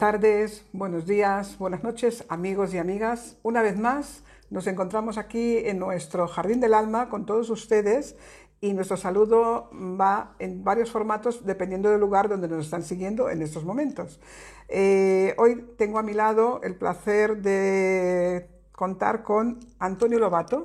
[0.00, 3.36] Tardes, buenos días, buenas noches, amigos y amigas.
[3.42, 8.16] Una vez más nos encontramos aquí en nuestro Jardín del Alma con todos ustedes
[8.62, 13.42] y nuestro saludo va en varios formatos dependiendo del lugar donde nos están siguiendo en
[13.42, 14.18] estos momentos.
[14.68, 20.64] Eh, hoy tengo a mi lado el placer de contar con Antonio Lobato,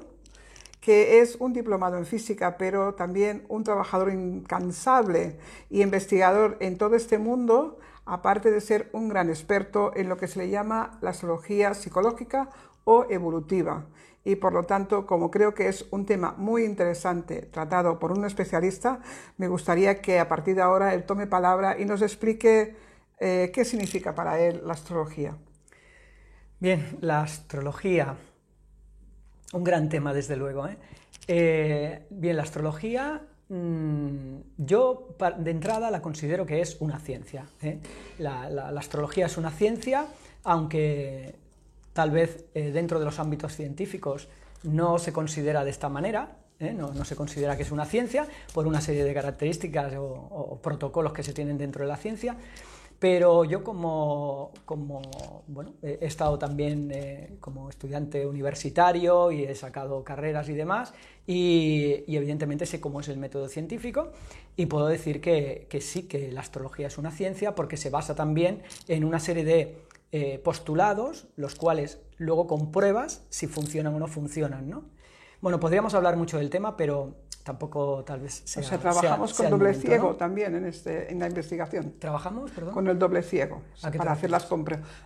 [0.80, 5.36] que es un diplomado en física, pero también un trabajador incansable
[5.70, 10.28] y investigador en todo este mundo, aparte de ser un gran experto en lo que
[10.28, 12.50] se le llama la astrología psicológica
[12.84, 13.86] o evolutiva.
[14.24, 18.26] Y por lo tanto, como creo que es un tema muy interesante tratado por un
[18.26, 19.00] especialista,
[19.38, 22.76] me gustaría que a partir de ahora él tome palabra y nos explique
[23.20, 25.38] eh, qué significa para él la astrología.
[26.60, 28.16] Bien, la astrología
[29.56, 30.68] un gran tema, desde luego.
[30.68, 30.78] ¿eh?
[31.28, 37.46] Eh, bien, la astrología, yo de entrada la considero que es una ciencia.
[37.62, 37.80] ¿eh?
[38.18, 40.08] La, astrología es una ciencia,
[40.44, 41.36] aunque
[41.94, 44.28] tal vez dentro de los ámbitos científicos
[44.64, 48.82] no se considera de esta manera, no, se considera que es una ciencia por una
[48.82, 52.36] serie de características o, protocolos que se tienen dentro de la ciencia.
[53.06, 54.52] Pero yo como,
[55.46, 60.92] bueno, he estado también eh, como estudiante universitario y he sacado carreras y demás,
[61.28, 64.12] y, evidentemente sé cómo es el método científico,
[64.56, 68.64] y puedo decir que, sí, que la astrología es una ciencia porque se basa también
[68.88, 69.78] en una serie de
[70.12, 74.86] eh, postulados, los cuales luego compruebas si funcionan o no funcionan, ¿no?
[75.42, 78.64] Bueno, podríamos hablar mucho del tema, pero tampoco tal vez sea.
[78.64, 81.94] O sea, trabajamos con doble ciego también en, este, en la investigación.
[82.00, 82.74] ¿Trabajamos, perdón?
[82.74, 83.62] Con el doble ciego,
[83.96, 84.50] para hacer las,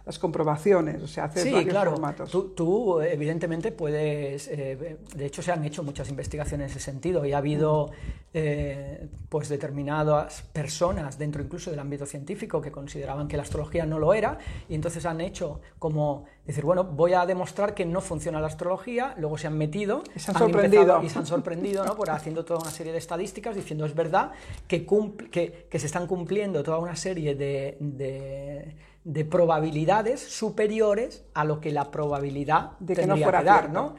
[0.06, 1.92] las comprobaciones, o sea, hacer sí, varios claro.
[1.92, 2.32] formatos.
[2.32, 4.48] Tú, tú, evidentemente, puedes.
[4.48, 7.92] Eh, de hecho, se han hecho muchas investigaciones en ese sentido y ha habido
[8.34, 14.00] eh, pues determinadas personas dentro incluso del ámbito científico que consideraban que la astrología no
[14.00, 14.38] lo era
[14.70, 19.14] y entonces han hecho como decir, bueno, voy a demostrar que no funciona la astrología,
[19.18, 21.96] luego se han metido y se han, sorprendido, y se han sorprendido ¿no?
[21.96, 24.32] por haciendo toda una serie de estadísticas diciendo es verdad
[24.68, 24.86] que,
[25.32, 31.62] que, que se están cumpliendo toda una serie de, de, de, probabilidades superiores a lo
[31.62, 33.96] que la probabilidad de que no fuera que dar, ¿no?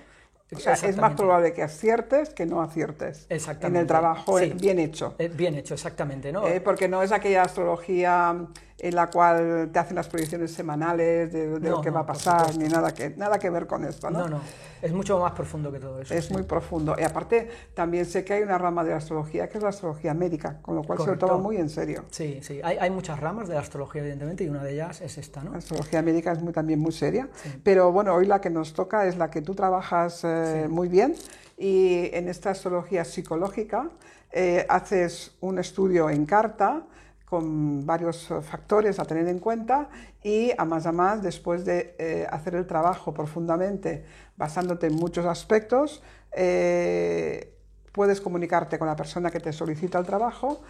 [0.53, 5.15] O sea, es más probable que aciertes que no aciertes en el trabajo bien hecho.
[5.35, 6.33] Bien hecho, exactamente.
[6.33, 6.47] ¿no?
[6.47, 8.47] Eh, porque no es aquella astrología
[8.81, 12.69] en la cual te hacen las proyecciones semanales de, lo que va a pasar, ni
[12.69, 14.11] nada que, nada que ver con esto.
[14.11, 14.21] ¿no?
[14.21, 14.41] no, no,
[14.81, 16.15] es mucho más profundo que todo eso.
[16.15, 16.97] Es muy profundo.
[16.99, 20.15] Y aparte, también sé que hay una rama de la astrología que es la astrología
[20.15, 22.05] médica, con lo cual se lo toma muy en serio.
[22.11, 22.61] Sí, sí.
[22.63, 25.43] Hay, hay, muchas ramas de la astrología, evidentemente, y una de ellas es esta.
[25.43, 25.53] ¿no?
[25.53, 27.29] La astrología médica es muy, también muy seria.
[27.63, 31.15] Pero bueno, hoy la que nos toca es la que tú trabajas eh, muy bien
[31.61, 33.91] y en esta astrología psicológica
[34.33, 36.87] eh, haces un estudio en carta
[37.31, 39.89] con varios eh, factores a tener en cuenta
[40.21, 44.05] y a más a más, después de eh, hacer el trabajo profundamente,
[44.37, 46.03] basándote en muchos aspectos,
[46.33, 47.55] eh,
[47.93, 50.61] puedes comunicarte con la persona que te solicita el trabajo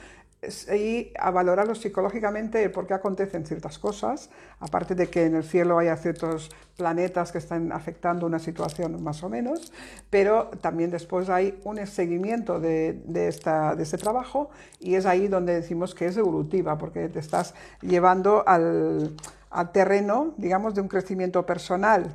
[0.75, 5.79] y a valorarlo psicológicamente por qué acontecen ciertas cosas, aparte de que en el cielo
[5.79, 9.71] haya ciertos planetas que están afectando una situación más o menos,
[10.09, 14.49] pero también después hay un seguimiento de, de, esta, de este trabajo
[14.79, 19.15] y es ahí donde decimos que es evolutiva, porque te estás llevando al,
[19.51, 22.15] al terreno, digamos, de un crecimiento personal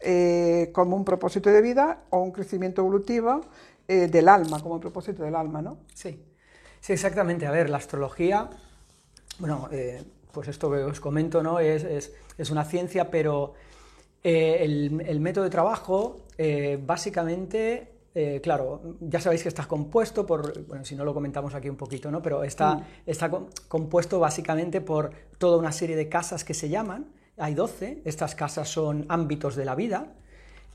[0.00, 3.40] eh, como un propósito de vida o un crecimiento evolutivo
[3.90, 5.78] eh, del alma, como propósito del alma, ¿no?
[5.94, 6.22] Sí.
[6.78, 7.46] Sí, exactamente.
[7.46, 8.50] A ver, la astrología,
[9.38, 11.58] bueno, eh, pues esto que os comento, ¿no?
[11.58, 13.54] Es, es, es una ciencia, pero
[14.22, 16.26] eh, el, el, método de trabajo,
[16.84, 17.94] básicamente,
[18.42, 22.10] claro, ya sabéis que está compuesto por, bueno, si no lo comentamos aquí un poquito,
[22.10, 22.20] ¿no?
[22.20, 22.84] Pero está, mm.
[23.06, 23.30] está
[23.68, 27.06] compuesto básicamente por toda una serie de casas que se llaman,
[27.38, 30.12] hay 12, estas casas son ámbitos de la vida,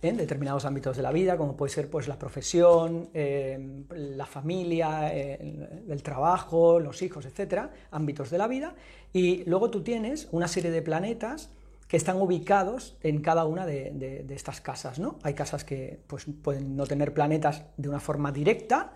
[0.03, 5.13] en determinados ámbitos de la vida, como puede ser pues, la profesión, eh, la familia,
[5.13, 8.75] el, trabajo, los hijos, etcétera, ámbitos de la vida.
[9.13, 11.49] Y luego tú tienes una serie de planetas
[11.87, 14.99] que están ubicados en cada una de, estas casas.
[14.99, 15.19] ¿no?
[15.23, 18.91] Hay casas que pues, pueden no tener planetas de una forma directa,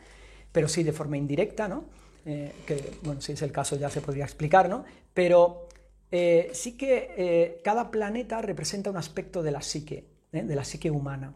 [0.52, 1.86] pero sí de forma indirecta, ¿no?
[2.26, 4.84] Eh, que, bueno, si es el caso ya se podría explicar, ¿no?
[5.14, 5.70] Pero
[6.12, 10.44] eh, sí que cada planeta representa un aspecto de la psique ¿eh?
[10.44, 11.34] de la psique humana.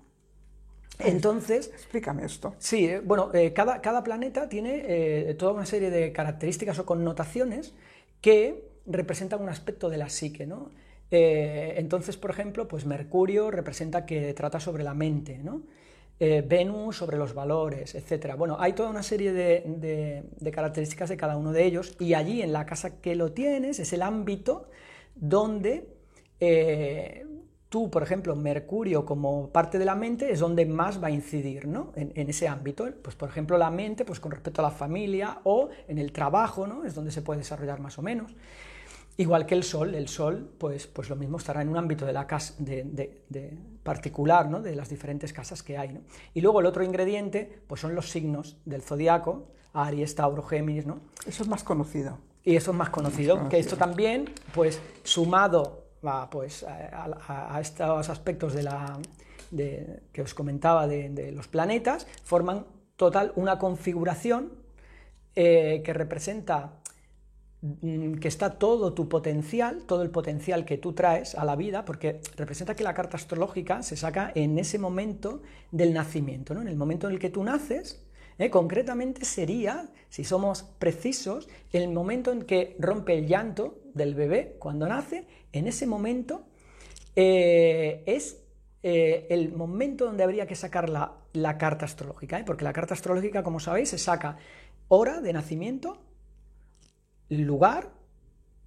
[1.00, 1.72] Entonces...
[1.74, 2.56] Explícame esto.
[2.60, 7.74] Sí, eh, bueno, eh, cada, cada, planeta tiene toda una serie de características o connotaciones
[8.22, 10.70] que representan un aspecto de la psique, ¿no?
[11.14, 15.64] entonces, por ejemplo, pues Mercurio representa que trata sobre la mente, ¿no?
[16.18, 18.36] Venus sobre los valores, etc.
[18.38, 22.42] Bueno, hay toda una serie de, de características de cada uno de ellos y allí
[22.42, 24.70] en la casa que lo tienes es el ámbito
[25.16, 25.88] donde
[26.40, 27.26] eh,
[27.72, 31.70] tú, por ejemplo, Mercurio como parte de la mente es donde más va a incidir,
[31.70, 31.94] ¿no?
[31.96, 32.86] En, ese ámbito.
[33.02, 36.68] Pues, por ejemplo, la mente, pues con respecto a la familia o en el trabajo,
[36.68, 36.84] ¿no?
[36.84, 38.36] Es donde se puede desarrollar más o menos.
[39.16, 42.12] Igual que el Sol, el Sol, pues, pues lo mismo estará en un ámbito de
[42.12, 44.62] la casa, de, particular, ¿no?
[44.62, 45.98] De las diferentes casas que hay,
[46.34, 51.00] Y luego el otro ingrediente, pues son los signos del zodiaco, Aries, Tauro, Géminis, ¿no?
[51.26, 52.18] Eso es más conocido.
[52.44, 55.81] Y eso es más conocido, que esto también, pues sumado
[56.30, 59.00] pues, a, estos aspectos de la,
[60.12, 62.66] que os comentaba de, los planetas, forman
[62.96, 64.54] total una configuración
[65.36, 66.74] eh, que representa
[67.62, 71.86] mm, que está todo tu potencial, todo el potencial que tú traes a la vida,
[71.86, 76.62] porque representa que la carta astrológica se saca en ese momento del nacimiento, ¿no?
[76.62, 78.04] en el momento en el que tú naces,
[78.42, 78.50] ¿eh?
[78.50, 84.88] concretamente sería, si somos precisos, el momento en que rompe el llanto del bebé cuando
[84.88, 86.44] nace, en ese momento
[87.16, 88.38] eh, es
[88.84, 93.44] eh, el momento donde habría que sacar la, la carta astrológica, porque la carta astrológica,
[93.44, 94.38] como sabéis, se saca
[94.88, 96.02] hora de nacimiento,
[97.30, 97.92] lugar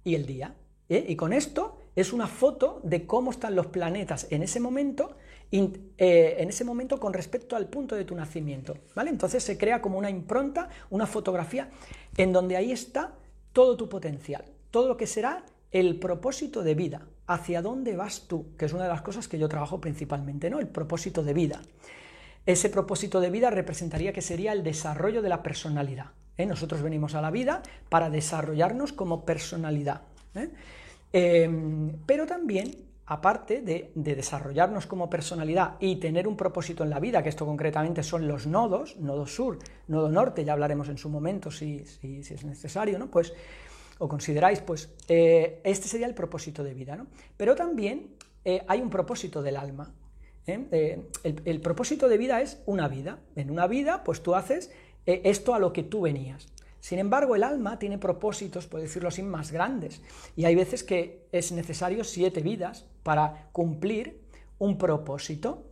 [0.03, 0.55] y el día.
[0.87, 5.15] Y con esto es una foto de cómo están los planetas en ese momento
[5.51, 8.77] eh, en ese momento con respecto al punto de tu nacimiento.
[8.95, 9.09] ¿vale?
[9.09, 11.69] Entonces se crea como una impronta, una fotografía,
[12.17, 13.13] en donde ahí está
[13.53, 18.55] todo tu potencial, todo lo que será el propósito de vida, hacia dónde vas tú,
[18.57, 20.59] que es una de las cosas que yo trabajo principalmente, ¿no?
[20.59, 21.61] El propósito de vida.
[22.45, 26.11] Ese propósito de vida representaría que sería el desarrollo de la personalidad.
[26.37, 26.45] ¿eh?
[26.45, 30.01] Nosotros venimos a la vida para desarrollarnos como personalidad.
[30.35, 30.49] ¿eh?
[31.11, 32.75] Em, pero también
[33.07, 38.01] aparte de, desarrollarnos como personalidad y tener un propósito en la vida, que esto concretamente
[38.01, 42.97] son los nodos, nodo sur, nodo norte, ya hablaremos en su momento si, es necesario,
[42.97, 43.11] ¿no?
[43.11, 43.33] Pues,
[43.99, 47.07] o consideráis, pues eh, este sería el propósito de vida, ¿no?
[47.37, 49.93] Pero también eh, hay un propósito del alma.
[50.47, 50.99] ¿eh?
[51.23, 53.19] El, el, propósito de vida es una vida.
[53.35, 54.71] En una vida, pues tú haces
[55.05, 56.47] esto a lo que tú venías.
[56.85, 60.03] Sin embargo, el alma tiene propósitos, por decirlo así, más grandes.
[60.35, 64.21] Y hay veces que es necesario siete vidas para cumplir
[64.59, 65.65] un propósito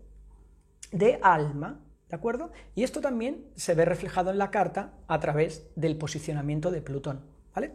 [0.91, 1.79] de alma.
[2.09, 2.49] ¿De acuerdo?
[2.73, 7.21] Y esto también se ve reflejado en la carta a través del posicionamiento de Plutón.
[7.53, 7.73] ¿Vale?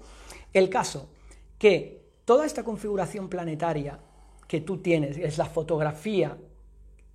[0.52, 1.12] El caso
[1.58, 4.00] que toda esta configuración planetaria
[4.48, 6.36] que tú tienes es la fotografía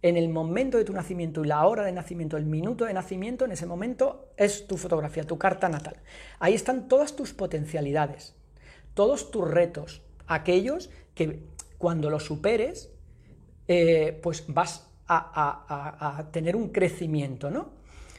[0.03, 3.45] en el momento de tu nacimiento y la hora de nacimiento, el minuto de nacimiento,
[3.45, 5.95] en ese momento es tu fotografía, tu carta natal.
[6.39, 8.35] Ahí están todas tus potencialidades,
[8.93, 11.39] todos tus retos, aquellos que
[11.77, 12.91] cuando los superes,
[13.69, 17.71] eh, pues vas a, a, tener un crecimiento, ¿no?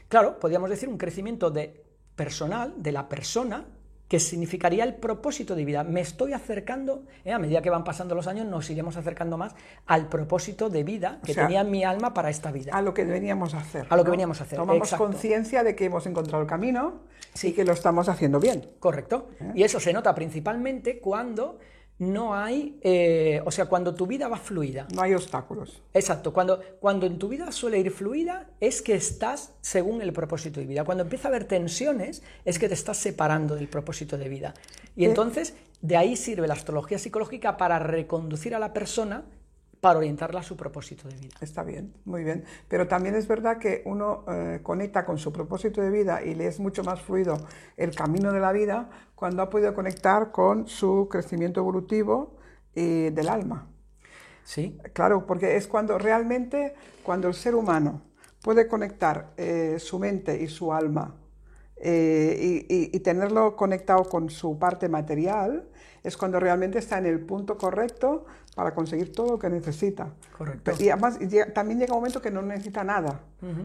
[0.08, 1.84] Claro, podríamos decir un crecimiento de
[2.16, 3.66] personal, de la persona,
[4.08, 5.82] que significaría el propósito de vida.
[5.82, 9.54] Me estoy acercando, eh, a medida que van pasando los años, nos iremos acercando más
[9.86, 12.72] al propósito de vida que tenía mi alma para esta vida.
[12.74, 13.86] A lo que veníamos a hacer.
[13.88, 14.58] A lo que veníamos a hacer.
[14.58, 17.00] Tomamos conciencia de que hemos encontrado el camino
[17.42, 18.68] y que lo estamos haciendo bien.
[18.78, 19.30] Correcto.
[19.40, 19.52] ¿Eh?
[19.56, 21.58] Y eso se nota principalmente cuando
[21.98, 24.86] no hay, eh, o sea, cuando tu vida va fluida.
[24.94, 25.82] No hay obstáculos.
[25.92, 30.60] Exacto, cuando, cuando en tu vida suele ir fluida es que estás según el propósito
[30.60, 30.84] de vida.
[30.84, 34.54] Cuando empieza a haber tensiones es que te estás separando del propósito de vida.
[34.96, 39.24] Y eh, entonces de ahí sirve la astrología psicológica para reconducir a la persona
[39.84, 41.34] para orientarla a su propósito de vida.
[41.42, 42.42] Está bien, muy bien.
[42.68, 46.46] Pero también es verdad que uno eh, conecta con su propósito de vida y le
[46.46, 47.36] es mucho más fluido
[47.76, 52.38] el camino de la vida cuando ha podido conectar con su crecimiento evolutivo
[52.74, 53.68] y del alma.
[54.42, 54.78] Sí.
[54.94, 58.00] Claro, porque es cuando realmente, cuando el ser humano
[58.40, 61.14] puede conectar eh, su mente y su alma
[61.76, 65.68] eh, y, tenerlo conectado con su parte material,
[66.02, 68.24] es cuando realmente está en el punto correcto
[68.54, 70.08] para conseguir todo lo que necesita.
[70.36, 70.72] Correcto.
[70.78, 71.18] Y además
[71.54, 73.20] también llega un momento que no necesita nada,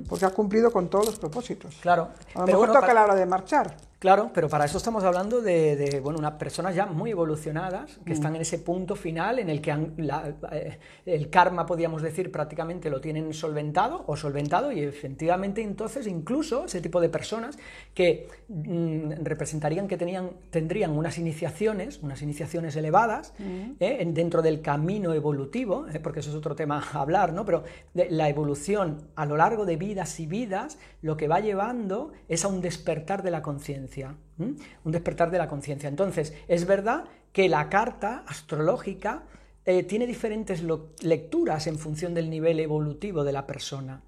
[0.07, 1.77] porque ha cumplido con todos los propósitos.
[1.81, 2.09] Claro.
[2.35, 3.89] A lo mejor toca la hora de marchar.
[3.99, 8.33] Claro, pero para eso estamos hablando de, bueno, unas personas ya muy evolucionadas que están
[8.33, 13.33] en ese punto final en el que eh, el karma, podríamos decir, prácticamente lo tienen
[13.33, 17.59] solventado o solventado y efectivamente entonces incluso ese tipo de personas
[17.93, 23.33] que mm, representarían que tenían, tendrían unas iniciaciones, unas iniciaciones elevadas
[23.81, 27.45] eh, dentro del camino evolutivo, eh, porque eso es otro tema a hablar, ¿no?
[27.45, 32.45] Pero la evolución a lo largo de vidas y vidas lo que va llevando es
[32.45, 35.89] a un despertar de la conciencia un despertar de la conciencia.
[35.89, 39.23] Entonces, es verdad que la carta astrológica
[39.65, 40.63] eh, tiene diferentes
[41.01, 44.01] lecturas en función del nivel evolutivo de la persona.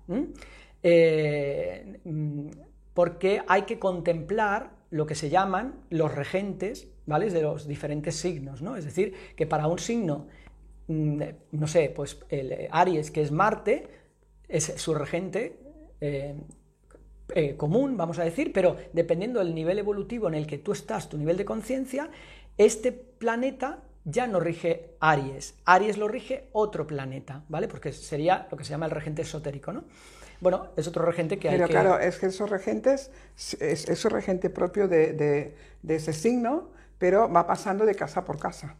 [0.84, 2.00] Eh,
[2.94, 7.30] porque hay que contemplar lo que se llaman los regentes ¿vale?
[7.30, 8.76] De los diferentes signos, ¿no?
[8.76, 10.28] Es decir, que para un signo,
[10.88, 13.88] no sé, pues el eh, Aries, que es Marte,
[14.48, 15.58] es su regente
[16.02, 16.36] eh,
[17.34, 21.08] eh, común, vamos a decir, pero dependiendo del nivel evolutivo en el que tú estás,
[21.08, 22.10] tu nivel de conciencia,
[22.58, 25.56] este planeta ya no rige Aries.
[25.66, 27.68] Aries lo rige otro planeta, ¿vale?
[27.68, 29.84] Porque sería lo que se llama el regente esotérico, ¿no?
[30.42, 31.74] Bueno, es otro regente que hay Pero que...
[31.74, 33.12] claro, es que esos regentes,
[33.60, 38.26] es, es un regente propio de, de, de, ese signo, pero va pasando de casa
[38.26, 38.76] por casa.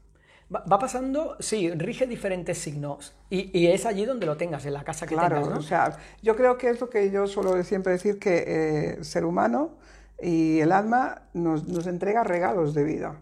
[0.54, 3.16] Va, pasando, sí, rige diferentes signos.
[3.30, 5.60] Y, y, es allí donde lo tengas, en la casa que claro, tengas, ¿no?
[5.60, 9.06] o sea, yo creo que es lo que yo suelo siempre decir, que eh, el
[9.06, 9.78] ser humano
[10.22, 13.16] y el alma nos, nos entrega regalos de vida.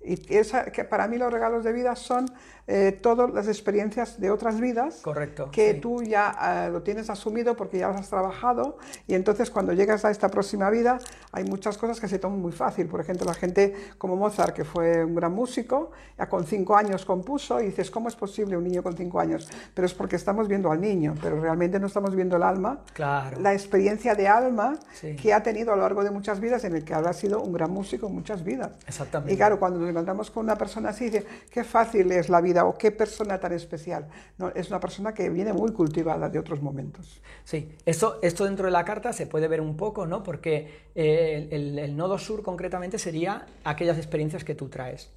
[0.00, 2.30] Y esa, que para mí los regalos de vida son
[2.68, 5.80] eh, todas las experiencias de otras vidas Correcto, que sí.
[5.80, 10.04] tú ya eh, lo tienes asumido porque ya las has trabajado y entonces cuando llegas
[10.04, 10.98] a esta próxima vida
[11.32, 12.86] hay muchas cosas que se toman muy fácil.
[12.86, 17.04] Por ejemplo, la gente como Mozart, que fue un gran músico, ya con cinco años
[17.04, 19.48] compuso y dices, ¿cómo es posible un niño con cinco años?
[19.74, 23.40] Pero es porque estamos viendo al niño, pero realmente no estamos viendo el alma, Claro.
[23.40, 25.16] la experiencia de alma Sí.
[25.16, 27.52] que ha tenido a lo largo de muchas vidas en el que habrá sido un
[27.52, 28.70] gran músico en muchas vidas.
[28.86, 29.32] Exactamente.
[29.32, 32.64] Y claro, cuando nos encontramos con una persona así, dice, qué fácil es la vida
[32.64, 34.08] o qué persona tan especial.
[34.36, 37.20] No, es una persona que viene muy cultivada de otros momentos.
[37.44, 40.22] Sí, esto, esto dentro de la carta se puede ver un poco, ¿no?
[40.22, 45.10] Porque eh, el, el nodo sur concretamente sería aquellas experiencias que tú traes.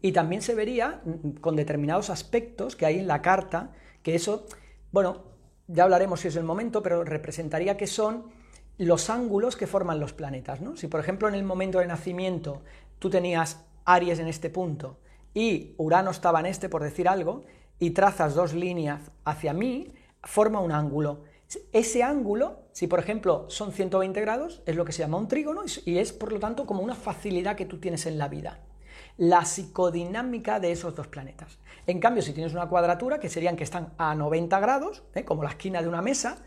[0.00, 4.46] Y también se vería mm, con determinados aspectos que hay en la carta, que eso,
[4.92, 5.24] bueno,
[5.66, 8.24] ya hablaremos si es el momento, pero representaría que son
[8.78, 10.76] los ángulos que forman los planetas, ¿no?
[10.76, 12.62] Si por ejemplo en el momento de nacimiento
[12.98, 14.98] tú tenías Aries en este punto
[15.34, 17.44] y Urano estaba en este, por decir algo,
[17.78, 21.22] y trazas dos líneas hacia mí, forma un ángulo.
[21.72, 25.62] Ese ángulo, si por ejemplo son 120 grados, es lo que se llama un trígono
[25.84, 28.60] y es por lo tanto como una facilidad que tú tienes en la vida.
[29.18, 31.58] La psicodinámica de esos dos planetas.
[31.86, 35.24] En cambio, si tienes una cuadratura, que serían que están a 90 grados, ¿eh?
[35.24, 36.38] como la esquina de una mesa,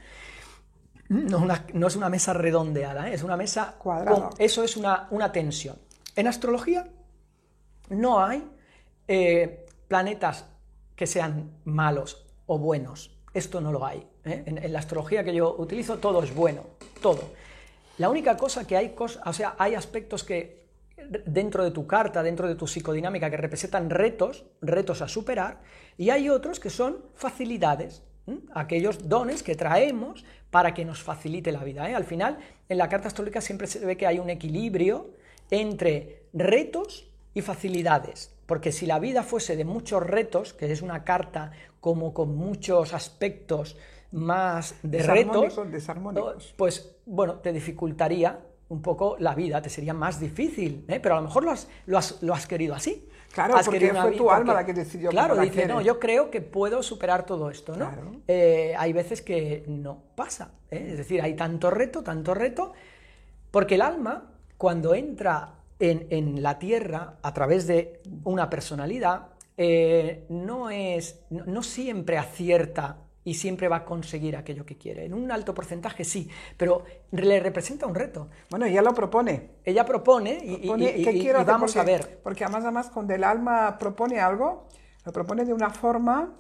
[1.10, 3.14] no, una- no es una mesa redondeada, ¿eh?
[3.14, 4.30] es una mesa Cuadrada.
[4.40, 5.78] eso es una, una tensión.
[6.16, 6.88] En astrología
[7.90, 8.44] no hay
[9.08, 10.46] eh, planetas
[10.96, 13.18] que sean malos o buenos.
[13.34, 14.08] Esto no lo hay.
[14.24, 14.44] ¿eh?
[14.46, 16.62] En, la astrología que yo utilizo todo es bueno,
[17.02, 17.32] todo.
[17.98, 20.66] La única cosa que hay, cos- o sea, hay aspectos que
[21.26, 25.62] dentro de tu carta, dentro de tu psicodinámica, que representan retos, retos a superar,
[25.98, 28.02] y hay otros que son facilidades,
[28.56, 31.90] aquellos dones que traemos para que nos facilite la vida.
[31.90, 31.94] ¿eh?
[31.96, 32.40] Al final,
[32.70, 35.12] en la carta astrológica siempre se ve que hay un equilibrio
[35.52, 38.34] entre retos y facilidades.
[38.48, 42.94] Porque si la vida fuese de muchos retos, que es una carta como con muchos
[42.96, 43.78] aspectos
[44.12, 46.54] más de Desarmónicos, retos, desarmónicos.
[46.58, 48.40] pues bueno, te dificultaría
[48.70, 51.00] un poco la vida, te sería más difícil, ¿eh?
[51.00, 53.08] pero a lo mejor lo has, lo has, lo has querido así.
[53.32, 55.86] Claro, Has porque fue tu alma la que decidió Claro, dice, no, quieres".
[55.86, 57.90] yo creo que puedo superar todo esto, ¿no?
[57.90, 58.16] Claro.
[58.30, 60.88] Eh, hay veces que no pasa, ¿eh?
[60.92, 62.72] es decir, hay tanto reto, tanto reto,
[63.52, 69.28] porque el alma, cuando entra en, en la tierra a través de una personalidad,
[69.58, 75.06] eh, no, es, no, no siempre acierta y siempre va a conseguir aquello que quiere.
[75.06, 78.30] En un alto porcentaje sí, pero le representa un reto.
[78.52, 79.50] Bueno, ella lo propone.
[79.64, 82.20] Ella propone y, Propone, vamos porque, a ver.
[82.22, 84.68] Porque además, además, cuando el alma propone algo,
[85.04, 86.36] lo propone de una forma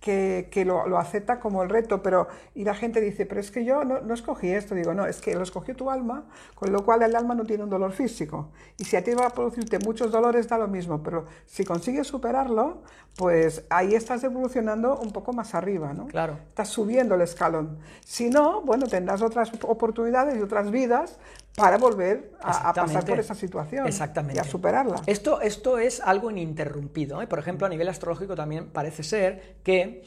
[0.00, 3.50] que, que lo, lo acepta como el reto, pero y la gente dice, pero es
[3.50, 6.24] que yo no, no escogí esto, digo, no, es que lo escogió tu alma,
[6.54, 8.50] con lo cual el alma no tiene un dolor físico.
[8.78, 12.06] Y si a ti va a producirte muchos dolores, da lo mismo, pero si consigues
[12.06, 12.82] superarlo,
[13.16, 16.06] pues ahí estás evolucionando un poco más arriba, ¿no?
[16.06, 16.38] Claro.
[16.48, 17.78] Estás subiendo el escalón.
[18.04, 21.18] Si no, bueno, tendrás otras oportunidades y otras vidas
[21.58, 24.36] para volver a, a pasar por esa situación Exactamente.
[24.36, 25.02] y a superarla.
[25.06, 27.20] Esto, esto es algo ininterrumpido.
[27.20, 27.26] ¿eh?
[27.26, 30.04] Por ejemplo, a nivel astrológico también parece ser que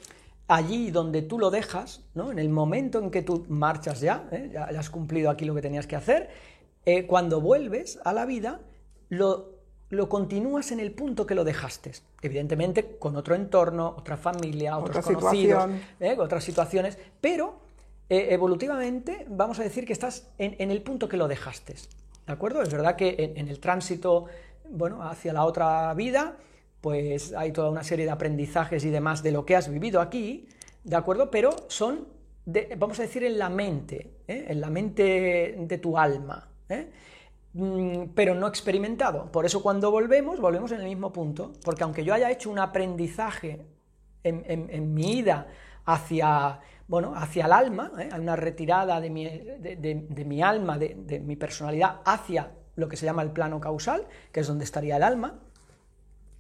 [0.47, 2.31] allí donde tú lo dejas, ¿no?
[2.31, 4.49] en el momento en que tú marchas ya, ¿eh?
[4.51, 6.29] ya, ya has cumplido aquí lo que tenías que hacer,
[6.85, 8.59] eh, cuando vuelves a la vida,
[9.09, 9.51] lo,
[9.89, 11.91] lo continúas en el punto que lo dejaste.
[12.21, 16.19] Evidentemente con otro entorno, otra familia, otros Otra conocidos, situación.
[16.19, 17.59] otras situaciones, pero
[18.11, 21.75] eh, evolutivamente vamos a decir que estás en, el punto que lo dejaste.
[22.27, 22.61] ¿De acuerdo?
[22.61, 24.25] Es verdad que en, el tránsito
[24.69, 26.37] bueno, hacia la otra vida,
[26.81, 30.47] pues hay toda una serie de aprendizajes y demás de lo que has vivido aquí,
[30.83, 31.31] ¿de acuerdo?
[31.31, 32.07] Pero son,
[32.45, 34.45] de- vamos a decir, en la mente, ¿eh?
[34.49, 36.49] en la mente de tu alma.
[36.69, 36.89] ¿eh?
[37.53, 39.31] Mm, pero no experimentado.
[39.31, 42.59] Por eso cuando volvemos, volvemos en el mismo punto, porque aunque yo haya hecho un
[42.59, 43.65] aprendizaje
[44.23, 45.47] en, en- en mi ida
[45.85, 46.59] hacia,
[46.91, 48.09] bueno, hacia el alma, ¿eh?
[48.11, 53.05] Hay una retirada de mi, de, mi alma, de, mi personalidad hacia lo que se
[53.05, 55.39] llama el plano causal, que es donde estaría el alma,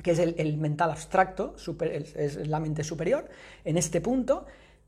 [0.03, 3.29] que es el, mental abstracto, es, la mente superior.
[3.63, 4.45] En este punto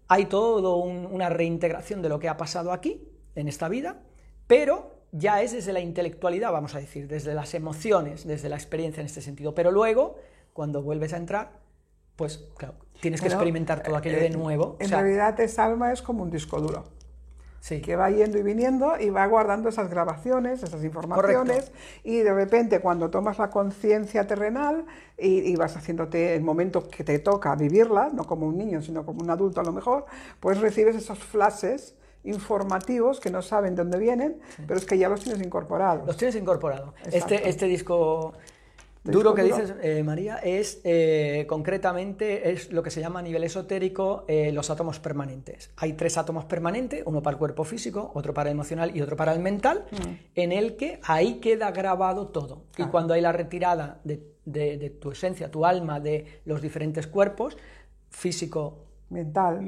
[0.10, 4.02] hay todo una reintegración de lo que ha pasado aquí, en esta vida,
[4.48, 9.00] pero ya es desde la intelectualidad, vamos a decir, desde las emociones, desde la experiencia
[9.00, 9.56] en este sentido.
[9.56, 10.18] Pero luego,
[10.52, 11.63] cuando vuelves a entrar,
[12.16, 14.78] pues claro, tienes que experimentar todo aquello de eh, nuevo.
[14.80, 16.86] En realidad esa alma es como un disco duro.
[17.60, 17.80] Sí.
[17.80, 21.72] que va yendo y viniendo y va guardando esas grabaciones, esas informaciones,
[22.04, 24.86] y de repente cuando tomas la conciencia terrenal
[25.18, 29.22] y, vas haciéndote el momento que te toca vivirla, no como un niño, sino como
[29.22, 30.06] un adulto a lo mejor,
[30.42, 35.08] pues recibes esos flashes informativos que no saben de dónde vienen, pero es que ya
[35.08, 36.06] los tienes incorporados.
[36.06, 36.94] Los tienes incorporados.
[37.14, 38.34] Este, este disco
[39.04, 43.44] Duro que dices, eh, María, es eh, concretamente es lo que se llama a nivel
[43.44, 45.72] esotérico eh, los átomos permanentes.
[45.76, 49.18] Hay tres átomos permanentes, uno para el cuerpo físico, otro para el emocional y otro
[49.18, 50.12] para el mental, mm.
[50.36, 52.64] en el que ahí queda grabado todo.
[52.78, 57.58] Y cuando hay la retirada de, tu esencia, tu alma, de los diferentes cuerpos,
[58.10, 59.60] físico, mental,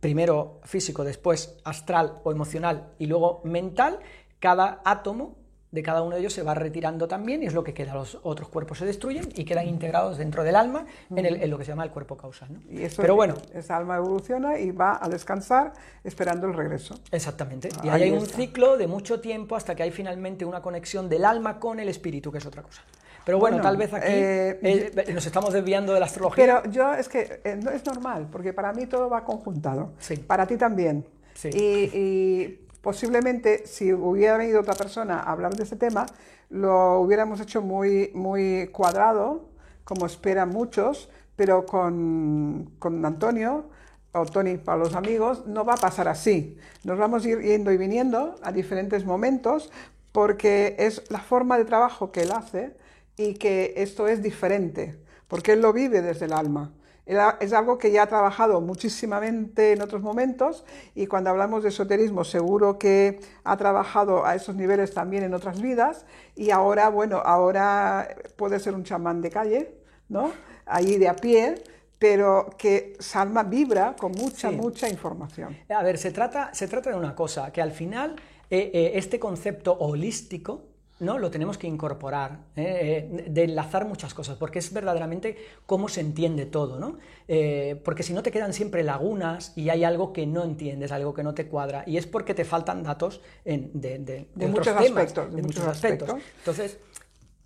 [0.00, 3.98] primero físico, después astral o emocional y luego mental,
[4.38, 5.43] cada átomo
[5.74, 7.94] de cada uno de ellos se va retirando también y es lo que queda.
[7.94, 11.72] Los otros cuerpos se destruyen y quedan integrados dentro del alma en, lo que se
[11.72, 12.48] llama el cuerpo causal.
[12.70, 15.72] Y eso, Pero bueno, esa alma evoluciona y va a descansar
[16.04, 16.94] esperando el regreso.
[17.10, 17.70] Exactamente.
[17.82, 21.24] y ahí hay un ciclo de mucho tiempo hasta que hay finalmente una conexión del
[21.24, 22.82] alma con el espíritu, que es otra cosa.
[23.24, 26.44] Pero bueno, tal vez aquí eh, eh, nos estamos desviando de la astrología.
[26.44, 29.92] Pero yo es que eh, no es normal, porque para mí todo va conjuntado.
[29.98, 30.18] Sí.
[30.18, 31.04] Para ti también.
[31.34, 31.48] Sí.
[31.52, 36.04] y posiblemente si hubiera venido otra persona a hablar de ese tema,
[36.50, 39.48] lo hubiéramos hecho muy, muy cuadrado,
[39.84, 43.70] como esperan muchos, pero con, con Antonio
[44.12, 46.58] o Tony para los amigos no va a pasar así.
[46.84, 49.72] Nos vamos a ir yendo y viniendo a diferentes momentos
[50.12, 52.76] porque es la forma de trabajo que él hace
[53.16, 56.70] y que esto es diferente, porque él lo vive desde el alma
[57.06, 60.64] es algo que ya ha trabajado muchísimamente en otros momentos
[60.94, 65.60] y cuando hablamos de esoterismo seguro que ha trabajado a esos niveles también en otras
[65.60, 69.74] vidas y ahora, bueno, ahora puede ser un chamán de calle,
[70.08, 70.32] ¿no?
[70.64, 71.56] Ahí de a pie,
[71.98, 75.56] pero que Salma vibra con mucha, mucha información.
[75.68, 78.16] A ver, se trata, se trata de una cosa, que al final
[78.50, 80.62] eh, eh, este concepto holístico,
[81.00, 81.18] ¿no?
[81.18, 83.08] Lo tenemos que incorporar, ¿eh?
[83.12, 86.98] Eh, de enlazar muchas cosas, porque es verdaderamente cómo se entiende todo, ¿no?
[87.26, 91.12] Eh, porque si no te quedan siempre lagunas y hay algo que no entiendes, algo
[91.12, 95.34] que no te cuadra, y es porque te faltan datos de, muchos aspectos.
[95.34, 96.10] De, muchos aspectos.
[96.38, 96.78] Entonces...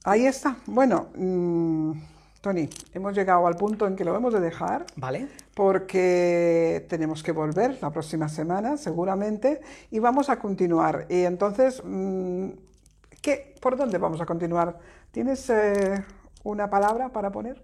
[0.05, 0.57] Ahí está.
[0.67, 1.93] Bueno, mm,
[2.41, 4.87] Tony, hemos llegado al punto en que lo hemos de dejar.
[4.97, 5.27] Vale.
[5.55, 11.07] Porque tenemos que volver la próxima semana, seguramente, y vamos a continuar.
[11.09, 11.83] Y entonces...
[11.83, 12.51] Mm,
[13.21, 14.79] ¿Qué, ¿Por dónde vamos a continuar?
[15.11, 16.05] ¿Tienes eh,
[16.45, 17.63] una palabra para poner?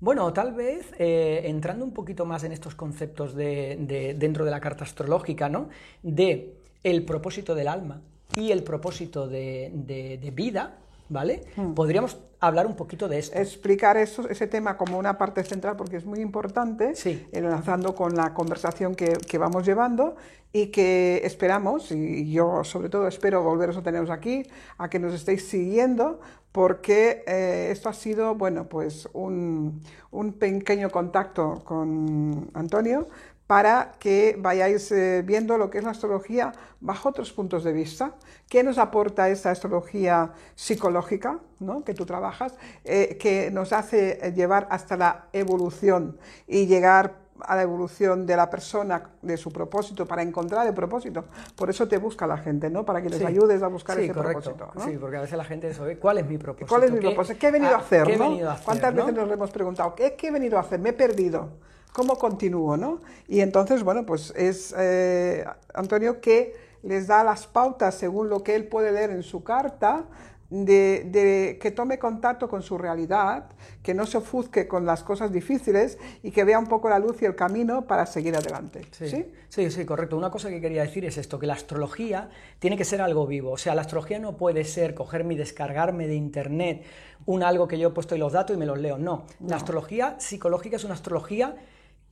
[0.00, 4.60] Bueno, tal vez eh, entrando un poquito más en estos conceptos de, dentro de la
[4.60, 5.68] carta astrológica, ¿no?
[6.02, 8.02] De el propósito del alma
[8.36, 10.78] y el propósito de, vida,
[11.12, 11.44] ¿vale?
[11.56, 11.74] Hmm.
[11.74, 13.38] Podríamos hablar un poquito de esto.
[13.38, 16.94] Explicar eso, ese tema como una parte central porque es muy importante,
[17.30, 20.16] enlazando con la conversación que, que, vamos llevando
[20.52, 24.42] y que esperamos, y yo sobre todo espero volveros a teneros aquí,
[24.76, 26.20] a que nos estéis siguiendo,
[26.50, 33.08] porque eh, esto ha sido, bueno, pues un, un pequeño contacto con Antonio,
[33.52, 38.14] para que vayáis eh, viendo lo que es la astrología bajo otros puntos de vista.
[38.48, 41.84] ¿Qué nos aporta esa astrología psicológica ¿no?
[41.84, 46.16] que tú trabajas, eh, que nos hace llevar hasta la evolución
[46.48, 51.26] y llegar a la evolución de la persona, de su propósito, para encontrar el propósito.
[51.54, 52.86] Por eso te busca la gente, ¿no?
[52.86, 54.70] Para que les ayudes a buscar ese propósito.
[54.82, 56.70] Sí, porque a veces la gente dice, ¿cuál es mi propósito?
[56.70, 57.38] ¿Cuál es mi propósito?
[57.38, 58.18] ¿Qué he venido a hacer?
[58.64, 60.80] ¿Cuántas veces nos hemos preguntado, ¿qué, ¿qué he venido a hacer?
[60.80, 61.50] Me he perdido.
[61.92, 62.76] ¿Cómo continúo?
[62.76, 63.00] ¿no?
[63.28, 68.54] Y entonces, bueno, pues es eh, Antonio que les da las pautas según lo que
[68.54, 70.06] él puede leer en su carta,
[70.52, 73.46] de, que tome contacto con su realidad,
[73.82, 77.22] que no se ofusque con las cosas difíciles y que vea un poco la luz
[77.22, 78.82] y el camino para seguir adelante.
[78.90, 80.16] Sí, sí, sí, correcto.
[80.16, 82.28] Una cosa que quería decir es esto, que la astrología
[82.58, 83.52] tiene que ser algo vivo.
[83.52, 86.84] O sea, la astrología no puede ser cogerme y descargarme de internet
[87.24, 88.98] un algo que yo he puesto y los datos y me los leo.
[88.98, 91.56] No, la astrología psicológica es una astrología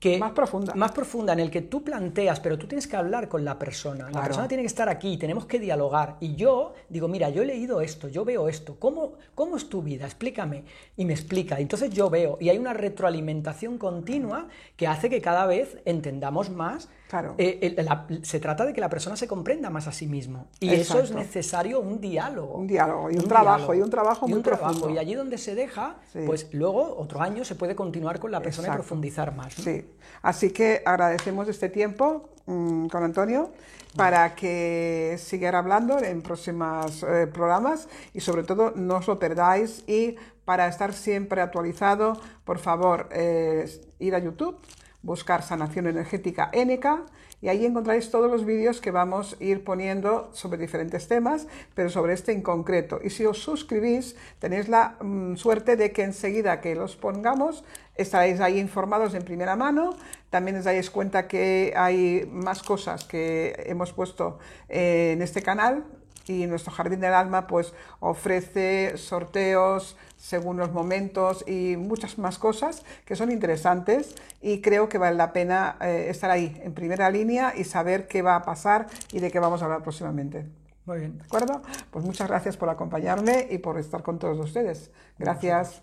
[0.01, 0.75] que más profunda.
[0.75, 4.11] Más profunda, en el que tú planteas, pero tú tienes que hablar con la persona.
[4.11, 6.17] La persona tiene que estar aquí, tenemos que dialogar.
[6.21, 8.77] Y yo digo, mira, yo he leído esto, yo veo esto.
[8.79, 10.07] ¿Cómo, cómo es tu vida?
[10.07, 10.65] Explícame.
[10.97, 11.61] Y me explica.
[11.61, 12.39] Entonces yo veo.
[12.41, 16.89] Y hay una retroalimentación continua que hace que cada vez entendamos más.
[17.11, 17.35] Claro.
[17.37, 17.77] Eh,
[18.23, 20.47] se trata de que la persona se comprenda más a sí mismo.
[20.61, 22.55] Y eso es necesario un diálogo.
[22.55, 23.75] Un diálogo y un, trabajo.
[23.75, 24.89] Y un trabajo muy profundo.
[24.89, 28.69] Y allí donde se deja, pues luego otro año se puede continuar con la persona
[28.69, 29.53] y profundizar más.
[29.53, 29.90] Sí.
[30.23, 33.51] Así que agradecemos este tiempo mm, con Antonio
[33.97, 39.83] para que siguiera hablando en próximos eh, programas y sobre todo no os lo perdáis
[39.89, 44.59] y para estar siempre actualizado, por favor, eh, ir a YouTube,
[45.03, 47.05] buscar sanación energética ENECA
[47.43, 51.89] y ahí encontraréis todos los vídeos que vamos a ir poniendo sobre diferentes temas, pero
[51.89, 53.01] sobre este en concreto.
[53.03, 57.65] Y si os suscribís, tenéis la mm, suerte de que enseguida que los pongamos,
[57.97, 59.97] estaréis ahí informados en primera mano.
[60.31, 65.85] También os dais cuenta que hay más cosas que hemos puesto eh, en este canal
[66.31, 72.85] y nuestro Jardín del Alma pues ofrece sorteos según los momentos y muchas más cosas
[73.05, 77.53] que son interesantes y creo que vale la pena eh, estar ahí en primera línea
[77.57, 80.47] y saber qué va a pasar y de qué vamos a hablar próximamente.
[80.87, 81.19] Muy bien.
[81.19, 81.63] ¿De acuerdo?
[81.91, 84.91] Pues muchas gracias por acompañarme y por estar con todos ustedes.
[85.19, 85.81] Gracias.